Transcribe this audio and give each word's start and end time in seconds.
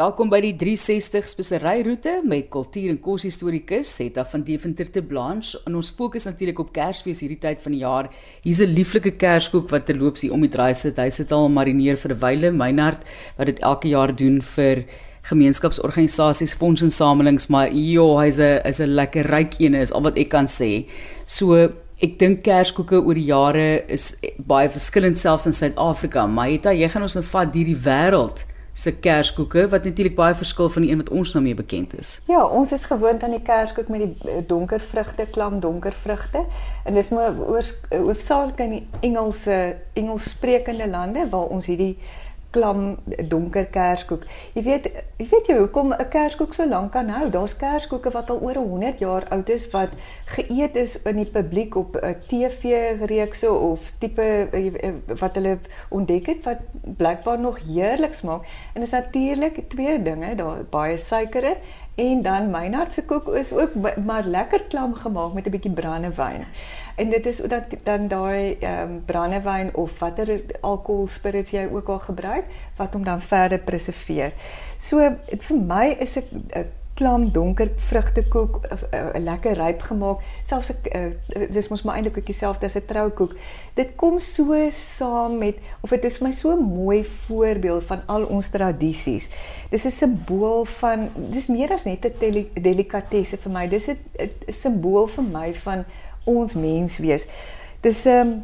Welkom 0.00 0.30
by 0.32 0.38
die 0.40 0.54
360 0.56 1.26
speseryroete 1.28 2.12
met 2.24 2.46
kultuur 2.48 2.88
en 2.88 2.98
koshistorikus 3.04 3.90
Setta 3.98 4.22
van 4.30 4.40
Deventer 4.46 4.88
te 4.88 5.02
Blanche. 5.04 5.58
En 5.68 5.74
ons 5.76 5.90
fokus 5.92 6.24
natuurlik 6.24 6.62
op 6.62 6.70
Kersfees 6.72 7.20
hierdie 7.20 7.36
tyd 7.42 7.60
van 7.60 7.74
die 7.76 7.82
jaar. 7.82 8.08
Hier's 8.40 8.62
'n 8.64 8.72
lieflike 8.72 9.12
kerskoek 9.20 9.68
wat 9.68 9.84
terloops 9.84 10.22
hier 10.22 10.32
om 10.32 10.40
die 10.40 10.48
draai 10.48 10.74
sit. 10.74 10.96
Hy 10.96 11.10
sit 11.10 11.32
al 11.32 11.50
marineer 11.50 11.98
vir 11.98 12.14
'n 12.14 12.20
wyle, 12.20 12.50
Meinhard, 12.50 13.04
wat 13.36 13.46
dit 13.46 13.58
elke 13.58 13.88
jaar 13.88 14.16
doen 14.16 14.40
vir 14.40 14.84
gemeenskapsorganisasies, 15.22 16.54
fondsinsamelings, 16.54 17.48
maar 17.48 17.70
jo, 17.70 18.16
hy's 18.16 18.38
'n 18.38 18.62
is 18.64 18.80
'n 18.80 18.94
lekker 18.94 19.26
ryk 19.26 19.58
een 19.58 19.74
is 19.74 19.92
al 19.92 20.02
wat 20.02 20.16
ek 20.16 20.30
kan 20.30 20.46
sê. 20.46 20.88
So 21.26 21.72
Ek 22.02 22.18
dink 22.18 22.42
kerskoeke 22.42 23.04
oor 23.04 23.14
die 23.14 23.24
jare 23.24 23.84
is 23.86 24.16
baie 24.38 24.70
verskillend 24.70 25.18
selfs 25.18 25.46
in 25.46 25.52
Suid-Afrika, 25.52 26.26
maar 26.26 26.48
het 26.48 26.64
jy 26.64 26.88
gaan 26.88 27.02
ons 27.02 27.14
nou 27.14 27.24
vat 27.24 27.54
hierdie 27.54 27.76
wêreld 27.76 28.46
se 28.72 28.92
kerskoeke 28.98 29.68
wat 29.68 29.84
natuurlik 29.84 30.14
baie 30.14 30.34
verskil 30.34 30.70
van 30.70 30.82
die 30.82 30.90
een 30.90 31.02
wat 31.02 31.10
ons 31.10 31.32
nou 31.32 31.42
mee 31.44 31.54
bekend 31.54 31.98
is. 31.98 32.20
Ja, 32.26 32.44
ons 32.46 32.72
is 32.72 32.84
gewoond 32.84 33.22
aan 33.22 33.34
die 33.36 33.42
kerskoek 33.42 33.88
met 33.88 34.00
die 34.00 34.30
eh, 34.30 34.42
donker 34.46 34.80
vrugte, 34.80 35.26
klam 35.30 35.60
donker 35.60 35.94
vrugte. 36.02 36.44
En 36.84 36.94
dis 36.94 37.08
maar 37.08 37.34
hoofsaaklik 37.90 38.58
in 38.58 38.70
die 38.70 38.86
Engelse 39.00 39.76
Engelssprekende 39.92 40.88
lande 40.88 41.28
waar 41.30 41.50
ons 41.50 41.66
hierdie 41.66 41.96
klam 42.50 42.96
donker 43.30 43.66
kerskoek. 43.70 44.24
Jy 44.54 44.62
weet, 44.66 44.86
jy 45.18 45.26
weet 45.30 45.50
jy 45.50 45.56
hoekom 45.58 45.92
'n 45.94 46.08
kerskoek 46.10 46.54
so 46.54 46.66
lank 46.66 46.92
kan 46.92 47.08
hou? 47.08 47.30
Daar's 47.30 47.56
kerskoeke 47.56 48.10
wat 48.10 48.30
al 48.30 48.40
oor 48.40 48.54
100 48.54 48.98
jaar 48.98 49.28
oud 49.30 49.48
is 49.48 49.70
wat 49.70 49.90
geëet 50.36 50.76
is 50.76 51.02
in 51.02 51.16
die 51.16 51.30
publiek 51.30 51.76
op 51.76 51.96
'n 51.96 52.16
TV-reekse 52.28 53.50
of 53.52 53.92
tipe 53.98 54.22
eh, 54.52 54.94
wat 55.18 55.34
hulle 55.34 55.58
ontdek 55.88 56.26
het 56.26 56.44
wat 56.44 56.58
blykbaar 56.96 57.40
nog 57.40 57.58
heerlik 57.66 58.14
smaak. 58.14 58.42
En 58.74 58.80
dis 58.80 58.90
natuurlik 58.90 59.68
twee 59.68 60.02
dinge, 60.02 60.34
daar 60.34 60.64
baie 60.70 60.98
suiker 60.98 61.44
in 61.44 61.56
en 61.94 62.22
dan 62.22 62.50
Meinhard 62.50 62.92
se 62.92 63.04
koek 63.04 63.28
is 63.28 63.52
ook 63.52 63.70
maar 64.04 64.24
lekker 64.24 64.62
klam 64.68 64.94
gemaak 64.94 65.32
met 65.32 65.46
'n 65.46 65.50
bietjie 65.50 65.72
brandewyn. 65.72 66.44
En 66.96 67.10
dit 67.10 67.26
is 67.26 67.36
dat 67.36 67.64
dan 67.82 68.08
daai 68.08 68.56
ehm 68.60 68.82
um, 68.82 69.02
brandewyn 69.04 69.74
of 69.74 69.98
watter 69.98 70.40
alkohol 70.60 71.08
spirits 71.08 71.50
jy 71.50 71.68
ook 71.72 71.88
al 71.88 71.98
gebruik 71.98 72.44
wat 72.76 72.92
hom 72.92 73.04
dan 73.04 73.22
verder 73.22 73.58
preserveer. 73.58 74.32
So 74.76 75.16
vir 75.38 75.56
my 75.56 75.96
is 75.98 76.16
'n 76.16 76.79
klam 77.00 77.30
donker 77.32 77.70
vrugtekoek 77.88 78.60
'n 79.16 79.24
lekker 79.24 79.56
ryp 79.56 79.80
gemaak. 79.88 80.20
Selfs 80.46 80.70
uh, 80.70 81.48
dis 81.50 81.68
mos 81.68 81.82
maar 81.82 81.96
eintlik 81.96 82.18
ook 82.18 82.26
dieselfde 82.28 82.66
as 82.66 82.76
'n 82.76 82.86
troukoek. 82.86 83.32
Dit 83.74 83.96
kom 83.96 84.18
so 84.20 84.68
saam 84.70 85.38
met 85.38 85.56
of 85.80 85.90
dit 85.90 86.04
is 86.04 86.18
my 86.20 86.32
so 86.32 86.56
mooi 86.60 87.04
voorbeeld 87.26 87.84
van 87.84 88.00
al 88.06 88.24
ons 88.24 88.48
tradisies 88.48 89.30
dis 89.70 89.84
'n 89.84 89.90
simbool 89.90 90.64
van 90.64 91.08
dis 91.14 91.46
meer 91.46 91.72
as 91.72 91.84
net 91.84 92.04
'n 92.04 92.48
delikatesse 92.54 93.36
vir 93.36 93.52
my. 93.52 93.68
Dis 93.68 93.88
'n 93.88 93.98
simbool 94.48 95.06
vir 95.06 95.24
my 95.24 95.54
van 95.54 95.84
ons 96.24 96.54
menswees. 96.54 97.26
Dis 97.80 98.04
'n 98.04 98.08
um, 98.08 98.16
ehm, 98.16 98.38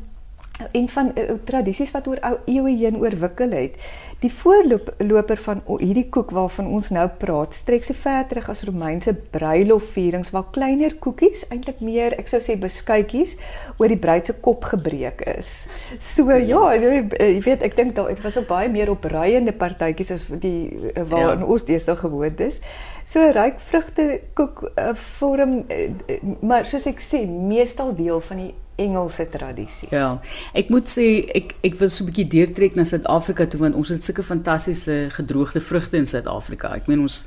en 0.73 0.89
van 0.89 1.11
uh, 1.15 1.37
tradisies 1.45 1.91
wat 1.93 2.07
oor 2.09 2.21
eeue 2.47 2.77
heen 2.77 2.97
oorwikkel 2.97 3.53
het. 3.57 3.77
Die 4.23 4.31
voorloper 4.33 5.41
van 5.45 5.61
hierdie 5.69 6.07
koek 6.13 6.31
waarvan 6.33 6.71
ons 6.73 6.89
nou 6.95 7.05
praat, 7.21 7.55
strek 7.55 7.85
se 7.85 7.95
ver 7.95 8.25
terug 8.31 8.49
as 8.49 8.65
Romeinse 8.65 9.13
bruilofvierings 9.35 10.33
waar 10.33 10.49
kleiner 10.55 10.97
koekies, 11.03 11.45
eintlik 11.53 11.83
meer, 11.85 12.17
ek 12.17 12.33
sou 12.33 12.41
sê 12.41 12.57
beskuitjies, 12.61 13.37
oor 13.77 13.93
die 13.93 14.01
bruid 14.01 14.31
se 14.31 14.37
kop 14.41 14.65
gebreek 14.73 15.21
is. 15.37 15.53
So 16.01 16.31
ja, 16.33 16.41
ja 16.41 16.65
jy 16.81 17.39
weet, 17.45 17.63
ek 17.67 17.77
dink 17.77 17.97
daar 17.99 18.09
het 18.13 18.25
was 18.25 18.41
ook 18.41 18.49
baie 18.49 18.73
meer 18.73 18.91
opruiende 18.93 19.53
partytjies 19.57 20.15
as 20.17 20.27
die 20.41 20.93
eh, 20.95 21.05
waar 21.05 21.35
ja. 21.35 21.37
in 21.37 21.45
Oos-Deesdae 21.45 22.01
gewoond 22.01 22.41
is. 22.49 22.63
So 23.07 23.23
ryk 23.31 23.61
vrugte 23.69 24.07
koek 24.35 24.65
uh, 24.75 24.93
vorm 25.19 25.61
uh, 25.71 26.17
maar 26.43 26.67
soos 26.67 26.89
ek 26.91 27.03
sê, 27.05 27.23
meestal 27.27 27.95
deel 27.95 28.23
van 28.29 28.41
die 28.43 28.53
Engelse 28.77 29.25
tradisies. 29.33 29.89
Ja. 29.95 30.19
Ek 30.53 30.69
moet 30.69 30.91
sê 30.91 31.07
ek 31.39 31.55
ek 31.65 31.79
wil 31.81 31.89
so 31.89 32.05
'n 32.05 32.11
bietjie 32.11 32.27
deurtrek 32.29 32.75
na 32.77 32.85
Suid-Afrika 32.85 33.47
toe 33.47 33.61
want 33.63 33.79
ons 33.79 33.89
het 33.89 34.05
sulke 34.05 34.23
fantastiese 34.27 35.09
gedroogde 35.17 35.63
vrugte 35.65 35.97
in 35.97 36.07
Suid-Afrika. 36.07 36.75
Ek 36.77 36.91
meen 36.91 37.01
ons 37.01 37.25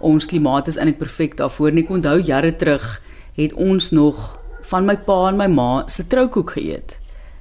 ons 0.00 0.26
klimaat 0.26 0.68
is 0.68 0.78
eintlik 0.78 0.98
perfek 0.98 1.36
daarvoor. 1.36 1.76
Ek 1.76 1.90
onthou 1.90 2.18
jare 2.18 2.56
terug 2.56 3.02
het 3.36 3.52
ons 3.52 3.90
nog 3.92 4.38
van 4.70 4.84
my 4.86 4.96
pa 4.96 5.28
en 5.28 5.36
my 5.36 5.46
ma 5.46 5.84
se 5.86 6.06
troukoek 6.06 6.56
geëet. 6.56 6.98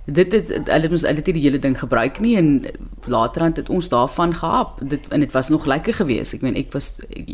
Dit 0.07 0.31
het 0.31 0.69
hulle 0.72 0.90
ons 0.95 1.03
hulle 1.03 1.19
het 1.19 1.25
die 1.35 1.44
hele 1.44 1.59
ding 1.59 1.75
gebruik 1.79 2.22
nie 2.23 2.38
en 2.40 2.66
laterand 3.12 3.57
het 3.59 3.69
ons 3.69 3.90
daarvan 3.91 4.35
gehap. 4.35 4.79
Dit 4.79 5.07
en 5.12 5.19
dit 5.19 5.31
was 5.31 5.50
nog 5.50 5.66
lekker 5.66 5.94
geweest. 5.94 6.38
Ek 6.38 6.45
meen 6.45 6.56
ek 6.56 6.72
was 6.72 6.94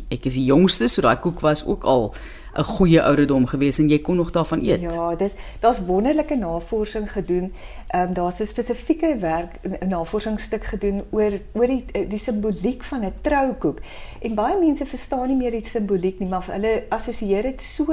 ek 0.09 0.25
is 0.25 0.39
die 0.39 0.47
jongste 0.49 0.89
so 0.89 1.05
daai 1.05 1.19
koek 1.21 1.43
was 1.45 1.65
ook 1.65 1.85
al 1.85 2.09
'n 2.53 2.63
goeie 2.63 3.01
ouderdom 3.01 3.45
gewees 3.45 3.79
en 3.79 3.89
jy 3.89 3.99
kon 4.01 4.15
nog 4.15 4.31
daarvan 4.31 4.61
eet. 4.61 4.81
Ja, 4.81 5.15
dis 5.15 5.33
daar's 5.59 5.79
wonderlike 5.85 6.35
navorsing 6.35 7.11
gedoen. 7.11 7.53
Ehm 7.87 8.07
um, 8.07 8.13
daar's 8.13 8.39
'n 8.39 8.45
spesifieke 8.45 9.17
werk 9.19 9.53
'n 9.61 9.89
navorsingsstuk 9.89 10.63
gedoen 10.63 11.03
oor 11.09 11.31
oor 11.53 11.67
die 11.67 11.85
die 12.07 12.19
simboliek 12.19 12.83
van 12.83 13.05
'n 13.05 13.13
troukoek. 13.21 13.79
En 14.21 14.35
baie 14.35 14.59
mense 14.59 14.85
verstaan 14.85 15.27
nie 15.27 15.37
meer 15.37 15.51
die 15.51 15.65
simboliek 15.65 16.19
nie, 16.19 16.29
maar 16.29 16.45
hulle 16.47 16.83
assosieer 16.89 17.41
dit 17.41 17.61
so 17.61 17.85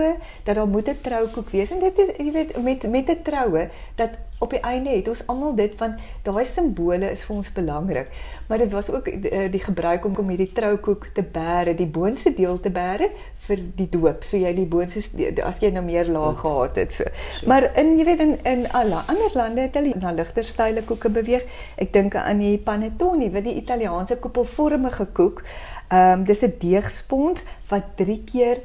dat 0.45 0.55
daar 0.55 0.69
moet 0.69 0.89
'n 0.89 1.01
troukoek 1.03 1.49
wees. 1.51 1.71
En 1.71 1.81
dit 1.81 1.99
is 1.99 2.09
jy 2.17 2.33
weet 2.33 2.63
met 2.63 2.91
met 2.91 3.09
'n 3.09 3.23
troue 3.23 3.69
dat 3.95 4.11
op 4.41 4.51
die 4.51 4.61
einde 4.65 4.91
het 4.91 5.09
ons 5.09 5.27
almal 5.29 5.55
dit 5.55 5.73
van 5.77 5.97
daai 6.25 6.45
simbole 6.49 7.11
is 7.13 7.25
vir 7.29 7.37
ons 7.37 7.53
belangrik. 7.53 8.09
Maar 8.49 8.59
dit 8.59 8.73
was 8.73 8.91
ook 8.91 9.05
die, 9.05 9.29
eh, 9.29 9.51
die 9.53 9.61
gebruik 9.61 10.05
om 10.05 10.17
om 10.17 10.29
hierdie 10.29 10.53
troukoek 10.53 11.07
te 11.15 11.23
bære, 11.23 11.75
die 11.77 11.87
boonste 11.87 12.33
deel 12.35 12.61
te 12.61 12.71
bære 12.71 13.11
vir 13.47 13.59
die 13.77 13.89
doop. 13.89 14.25
So 14.25 14.37
jy 14.37 14.50
die 14.55 14.67
boonste 14.67 15.01
as 15.45 15.61
jy 15.63 15.71
nou 15.75 15.85
meer 15.85 16.09
laag 16.11 16.41
gehad 16.41 16.77
het 16.77 16.93
so. 16.93 17.05
Maar 17.47 17.71
in 17.79 17.97
jy 17.99 18.05
weet 18.05 18.25
in 18.25 18.35
in 18.45 18.67
alle 18.73 19.03
ander 19.07 19.35
lande 19.35 19.61
het 19.67 19.75
hulle 19.79 19.95
na 20.01 20.13
ligter 20.13 20.45
style 20.45 20.83
koeke 20.83 21.11
beweeg. 21.11 21.47
Ek 21.77 21.93
dink 21.93 22.15
aan 22.15 22.39
die 22.39 22.59
panettone, 22.59 23.31
wat 23.31 23.45
die 23.45 23.57
Italiaanse 23.61 24.19
koepelvormige 24.19 25.07
koek. 25.13 25.43
Ehm 25.91 26.21
um, 26.21 26.25
dis 26.25 26.43
'n 26.43 26.55
deegspons 26.59 27.45
wat 27.69 27.97
3 27.97 28.23
keer 28.25 28.61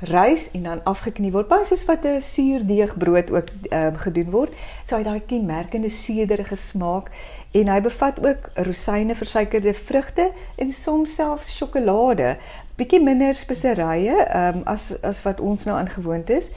rys 0.00 0.50
en 0.50 0.62
dan 0.62 0.84
afgeknie 0.84 1.32
word. 1.32 1.48
Baie 1.48 1.64
soos 1.64 1.84
wat 1.84 2.04
'n 2.04 2.22
suurdeegbrood 2.22 3.30
ook 3.30 3.48
ehm 3.70 3.86
um, 3.86 3.96
gedoen 3.96 4.30
word. 4.30 4.52
So 4.84 4.96
hy 4.96 5.02
daai 5.02 5.22
kenmerkende 5.26 5.88
suiderige 5.88 6.56
smaak 6.56 7.10
en 7.50 7.68
hy 7.68 7.80
bevat 7.80 8.26
ook 8.26 8.50
rosyne, 8.54 9.14
versuikerde 9.14 9.74
vrugte 9.74 10.30
en 10.56 10.72
soms 10.72 11.14
selfs 11.14 11.56
sjokolade. 11.56 12.36
Bietjie 12.78 13.00
minder 13.02 13.34
speserye 13.34 14.14
ehm 14.24 14.60
um, 14.60 14.66
as 14.70 14.92
as 15.02 15.22
wat 15.22 15.40
ons 15.40 15.64
nou 15.66 15.78
aangewoond 15.78 16.30
is. 16.30 16.50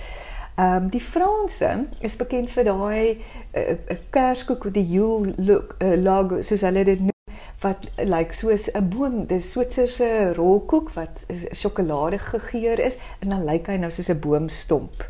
Ehm 0.56 0.84
um, 0.84 0.90
die 0.94 1.02
Franse 1.02 1.70
is 2.00 2.16
bekend 2.16 2.52
vir 2.54 2.64
daai 2.64 3.02
'n 3.04 3.18
uh, 3.54 3.62
eh, 3.62 3.78
uh, 3.90 3.98
kerskoek 4.09 4.64
met 4.64 4.74
die 4.74 4.86
Yule 4.86 5.34
look 5.38 5.76
uh, 5.80 5.96
logo 5.98 6.42
soos 6.42 6.62
hulle 6.62 6.84
dit 6.84 7.00
noem 7.00 7.10
wat 7.62 7.88
lyk 7.98 8.10
like, 8.10 8.34
soos 8.34 8.70
'n 8.74 8.90
boom, 8.90 9.26
dis 9.26 9.52
Switserse 9.52 10.34
rolkoek 10.34 10.94
wat 10.94 11.26
sjokolade 11.52 12.20
gegeur 12.20 12.80
is 12.80 12.98
en 13.20 13.30
dan 13.30 13.46
lyk 13.46 13.68
hy 13.68 13.78
nou 13.78 13.92
soos 13.92 14.10
'n 14.10 14.20
boomstomp. 14.20 15.06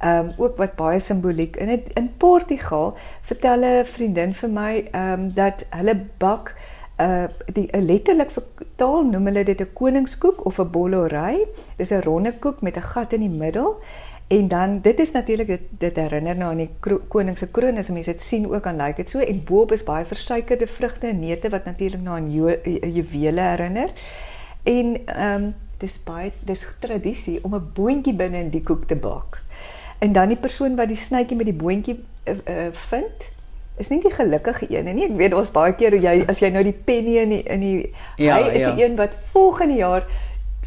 Ehm 0.00 0.18
um, 0.18 0.32
ook 0.36 0.56
wat 0.56 0.74
baie 0.76 0.98
simboliek 1.00 1.56
in 1.56 1.68
het, 1.68 1.90
in 1.94 2.16
Portugal 2.16 2.96
vertel 3.22 3.62
'n 3.62 3.84
vriendin 3.84 4.34
vir 4.34 4.50
my 4.50 4.88
ehm 4.90 5.12
um, 5.12 5.34
dat 5.34 5.66
hulle 5.70 6.06
bak 6.18 6.54
uh 6.98 7.26
die 7.52 7.68
letterlik 7.72 8.30
vertaal 8.30 9.04
noem 9.04 9.26
hulle 9.26 9.44
dit 9.44 9.60
'n 9.60 9.72
koningskoek 9.72 10.46
of 10.46 10.58
'n 10.58 10.70
bollorei. 10.70 11.46
Dis 11.76 11.90
'n 11.90 12.02
ronde 12.02 12.32
koek 12.38 12.60
met 12.60 12.76
'n 12.76 12.90
gat 12.92 13.12
in 13.12 13.20
die 13.20 13.38
middel 13.38 13.80
En 14.28 14.48
dan 14.48 14.80
dit 14.80 14.98
is 14.98 15.10
natuurlik 15.10 15.46
dit, 15.46 15.60
dit 15.70 15.96
herinner 15.96 16.36
nou 16.36 16.50
aan 16.50 16.56
die 16.56 16.98
koning 17.08 17.38
se 17.38 17.48
kroon 17.50 17.78
as 17.80 17.88
mense 17.88 18.12
dit 18.12 18.22
sien 18.22 18.44
ook 18.50 18.66
aan 18.66 18.76
lyk 18.76 18.86
like 18.86 19.02
dit 19.02 19.10
so 19.10 19.24
en 19.24 19.44
boop 19.44 19.72
is 19.72 19.84
baie 19.84 20.04
versuikerde 20.04 20.66
vrugte 20.66 21.06
en 21.08 21.20
neute 21.20 21.48
wat 21.48 21.64
natuurlik 21.64 22.02
nou 22.04 22.16
aan 22.16 22.28
juwele 22.92 23.40
herinner. 23.40 23.92
En 24.62 25.06
ehm 25.06 25.44
um, 25.44 25.54
dis 25.78 25.96
baie 26.04 26.32
dis 26.44 26.66
tradisie 26.80 27.38
om 27.44 27.54
'n 27.54 27.70
boontjie 27.74 28.14
binne 28.14 28.38
in 28.38 28.50
die 28.50 28.62
koek 28.62 28.84
te 28.84 28.96
bak. 28.96 29.40
En 29.98 30.12
dan 30.12 30.28
die 30.28 30.36
persoon 30.36 30.76
wat 30.76 30.88
die 30.88 30.96
snytjie 30.96 31.36
met 31.36 31.46
die 31.46 31.60
boontjie 31.62 32.04
uh, 32.24 32.34
uh, 32.34 32.68
vind 32.72 33.30
is 33.78 33.90
nie 33.90 34.00
die 34.02 34.14
gelukkige 34.14 34.66
een 34.70 34.84
nie. 34.94 35.04
Ek 35.08 35.16
weet 35.18 35.34
daar's 35.34 35.52
baie 35.54 35.74
keer 35.78 35.94
jy 35.94 36.24
as 36.28 36.40
jy 36.40 36.50
nou 36.54 36.62
die 36.66 36.76
penny 36.76 37.18
in 37.22 37.36
die 37.36 37.42
in 37.46 37.60
die 37.60 37.76
ja, 38.16 38.38
hy 38.38 38.54
is 38.54 38.62
ja. 38.62 38.72
die 38.74 38.84
een 38.84 38.96
wat 38.96 39.14
volgende 39.32 39.78
jaar 39.78 40.08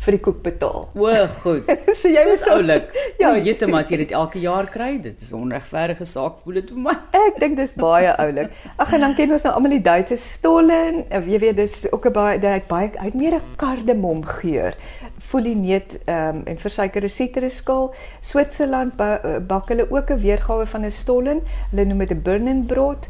vir 0.01 0.15
die 0.15 0.21
koek 0.25 0.39
betaal. 0.41 0.87
O, 0.97 1.09
goed. 1.43 1.69
so 1.99 2.09
jy 2.09 2.23
is 2.33 2.43
oulik. 2.49 2.89
Ja, 3.21 3.35
weet 3.37 3.61
maar 3.69 3.83
as 3.83 3.91
jy 3.93 3.99
dit 4.01 4.13
elke 4.17 4.39
jaar 4.41 4.65
kry, 4.71 4.95
dit 4.97 5.13
is 5.13 5.29
'n 5.29 5.43
onregverdige 5.43 6.07
saak 6.09 6.39
voel 6.41 6.57
dit 6.57 6.71
vir 6.73 6.79
my. 6.87 6.95
Ek 7.27 7.37
dink 7.43 7.59
dis 7.59 7.75
baie 7.77 8.09
oulik. 8.23 8.49
Ag 8.81 8.95
en 8.97 9.05
dan 9.05 9.13
ken 9.15 9.35
ons 9.37 9.45
nou 9.45 9.53
almal 9.53 9.75
die 9.77 9.85
Duitse 9.85 10.17
stollen. 10.17 11.03
Jy 11.11 11.39
weet 11.45 11.59
dis 11.61 11.85
ook 11.91 12.09
'n 12.09 12.13
baie 12.17 12.39
dit 12.41 12.67
baie 12.67 12.89
uit 12.97 13.13
meer 13.13 13.37
'n 13.37 13.45
kardemom 13.61 14.25
geur. 14.25 14.73
Folineet 15.21 15.99
ehm 16.05 16.35
um, 16.35 16.41
en 16.45 16.57
versuikerde 16.59 17.07
sitrusskal. 17.07 17.93
Switserland 18.19 18.99
eh, 18.99 19.37
bak 19.47 19.67
hulle 19.69 19.87
ook 19.91 20.09
'n 20.11 20.19
weergawe 20.19 20.67
van 20.67 20.85
'n 20.85 20.91
stollen. 20.91 21.41
Hulle 21.69 21.85
noem 21.85 21.97
dit 21.97 22.11
'n 22.11 22.21
Birnenbrot 22.21 23.07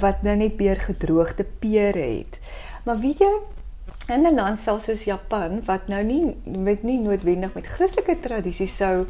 wat 0.00 0.22
nou 0.22 0.36
net 0.36 0.56
meer 0.58 0.80
gedroogde 0.80 1.44
pere 1.58 1.98
het. 2.18 2.40
Maar 2.84 2.98
weet 2.98 3.18
jy, 3.18 3.32
In 4.08 4.26
'n 4.26 4.34
land 4.34 4.60
soos 4.60 5.04
Japan 5.04 5.62
wat 5.64 5.86
nou 5.86 6.02
nie 6.04 6.36
met 6.44 6.82
nie 6.82 6.98
noodwendig 6.98 7.54
met 7.54 7.66
Christelike 7.66 8.20
tradisies 8.20 8.76
sou 8.76 9.06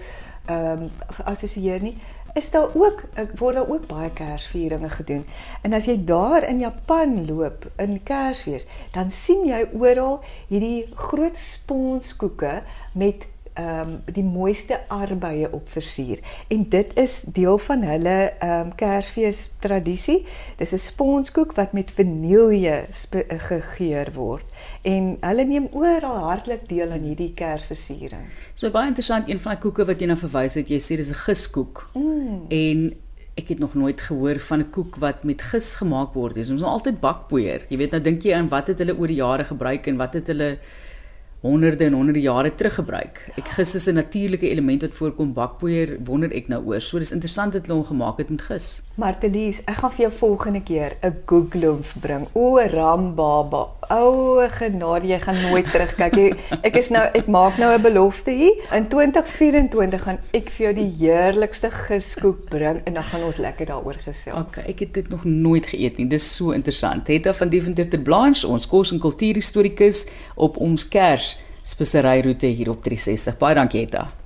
ehm 0.47 0.83
um, 0.83 0.91
assosieer 1.25 1.81
nie, 1.83 1.97
is 2.35 2.51
daar 2.51 2.69
ook 2.75 3.03
word 3.39 3.55
daar 3.55 3.69
ook 3.69 3.87
baie 3.87 4.11
Kersvieringe 4.11 4.91
gedoen. 4.91 5.25
En 5.63 5.73
as 5.73 5.85
jy 5.85 5.99
daar 6.05 6.49
in 6.49 6.59
Japan 6.59 7.27
loop 7.27 7.67
in 7.77 8.01
Kersfees, 8.03 8.67
dan 8.93 9.11
sien 9.11 9.45
jy 9.49 9.67
oral 9.73 10.21
hierdie 10.49 10.89
groot 10.95 11.37
sponskoeke 11.37 12.63
met 12.93 13.29
ehm 13.55 13.89
um, 13.89 14.15
die 14.15 14.25
mooiste 14.25 14.81
arbeye 14.89 15.49
op 15.53 15.69
versier. 15.69 16.19
En 16.49 16.69
dit 16.69 16.91
is 16.95 17.21
deel 17.23 17.59
van 17.59 17.83
hulle 17.83 18.33
ehm 18.39 18.67
um, 18.67 18.75
Kersfees 18.75 19.51
tradisie. 19.61 20.25
Dis 20.57 20.73
'n 20.73 20.79
sponskoek 20.79 21.53
wat 21.53 21.73
met 21.73 21.91
vanille 21.91 22.87
gegeur 23.29 24.13
word. 24.15 24.45
En 24.83 25.17
hulle 25.21 25.45
neem 25.45 25.69
oral 25.73 26.17
hartlik 26.17 26.69
deel 26.69 26.91
aan 26.91 27.03
hierdie 27.03 27.33
Kersversiering. 27.35 28.27
Dit 28.55 28.63
is 28.63 28.71
baie 28.71 28.87
interessant 28.87 29.29
een 29.29 29.39
van 29.39 29.53
die 29.53 29.61
koeke 29.61 29.85
wat 29.85 30.01
jy 30.01 30.07
na 30.07 30.17
verwys 30.17 30.55
het. 30.55 30.69
Jy 30.69 30.81
sê 30.81 30.97
dis 30.97 31.09
'n 31.09 31.25
giskoek. 31.27 31.91
Mm. 31.95 32.45
En 32.49 32.95
ek 33.35 33.49
het 33.49 33.59
nog 33.59 33.75
nooit 33.75 34.01
gehoor 34.01 34.39
van 34.39 34.59
'n 34.59 34.71
koek 34.71 34.97
wat 34.97 35.25
met 35.25 35.43
gis 35.43 35.75
gemaak 35.75 36.15
word. 36.15 36.35
Dis 36.35 36.51
ons 36.51 36.61
nou 36.61 36.73
altyd 36.73 37.01
bakpoeier. 37.01 37.65
Jy 37.69 37.77
weet 37.77 37.91
nou 37.91 38.03
dink 38.03 38.23
jy 38.23 38.35
aan 38.35 38.49
wat 38.49 38.67
het 38.67 38.79
hulle 38.79 38.99
oor 38.99 39.07
die 39.07 39.17
jare 39.17 39.45
gebruik 39.45 39.87
en 39.87 39.97
wat 39.97 40.15
het 40.15 40.27
hulle 40.27 40.59
honderde 41.43 41.85
en 41.85 41.93
honderde 41.93 42.21
jare 42.21 42.55
terug 42.55 42.75
gebruik. 42.75 43.19
Ek 43.37 43.49
gis 43.57 43.75
is 43.75 43.87
'n 43.89 43.95
natuurlike 43.95 44.49
element 44.49 44.83
wat 44.83 44.95
voorkom 44.95 45.33
bakpoeier, 45.33 45.99
wonder 46.05 46.31
ek 46.31 46.49
nou 46.49 46.63
oor. 46.65 46.81
So 46.81 46.99
dis 46.99 47.13
interessant 47.13 47.53
dat 47.53 47.67
hulle 47.67 47.79
hom 47.79 47.87
gemaak 47.87 48.19
het 48.19 48.31
met 48.31 48.43
gis. 48.43 48.83
Martelies, 48.95 49.61
ek 49.67 49.75
gaan 49.75 49.91
vir 49.91 50.01
jou 50.09 50.13
volgende 50.19 50.63
keer 50.63 50.97
'n 51.03 51.17
googloof 51.27 51.95
bring. 52.01 52.27
O, 52.33 52.59
rambaba. 52.59 53.69
O, 53.91 54.49
genade, 54.49 55.07
jy 55.07 55.19
gaan 55.19 55.51
nooit 55.51 55.67
terugkyk 55.67 56.17
nie. 56.17 56.35
Ek 56.63 56.77
is 56.77 56.89
nou 56.91 57.11
ek 57.13 57.27
maak 57.27 57.59
nou 57.59 57.75
'n 57.75 57.83
belofte 57.83 58.31
hier. 58.31 58.55
In 58.73 58.89
2024 58.89 60.03
gaan 60.03 60.19
ek 60.33 60.51
vir 60.51 60.65
jou 60.67 60.75
die 60.75 60.95
heerlikste 60.99 61.71
giskoek 61.71 62.49
bring 62.49 62.81
en 62.85 62.95
dan 62.95 63.03
gaan 63.03 63.23
ons 63.23 63.37
lekker 63.37 63.67
daaroor 63.67 63.99
gesels. 64.05 64.39
Okay, 64.39 64.65
ek 64.71 64.79
het 64.79 64.95
dit 64.95 65.09
nog 65.09 65.25
nooit 65.25 65.67
geëet 65.67 65.99
nie. 65.99 66.07
Dis 66.07 66.37
so 66.37 66.51
interessant. 66.51 67.09
Hetta 67.09 67.35
van 67.35 67.49
Deventer 67.49 67.89
te 67.89 67.99
Blanche, 67.99 68.47
ons 68.47 68.67
kos 68.67 68.93
en 68.93 68.99
kultuurhistorikus 68.99 70.07
op 70.37 70.57
ons 70.57 70.89
Kers 70.89 71.32
speseryroete 71.63 72.47
hier 72.47 72.71
op 72.71 72.83
360. 72.83 73.39
Baie 73.39 73.55
dankie 73.55 73.87
Etta. 73.87 74.22